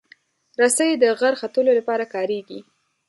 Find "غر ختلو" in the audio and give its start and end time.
1.19-1.71